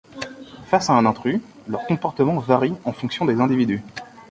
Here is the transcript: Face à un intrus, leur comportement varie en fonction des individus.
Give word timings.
Face 0.65 0.89
à 0.89 0.93
un 0.93 1.05
intrus, 1.05 1.41
leur 1.67 1.85
comportement 1.85 2.39
varie 2.39 2.73
en 2.85 2.91
fonction 2.91 3.23
des 3.23 3.39
individus. 3.39 3.83